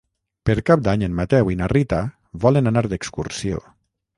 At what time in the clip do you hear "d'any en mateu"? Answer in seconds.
0.87-1.51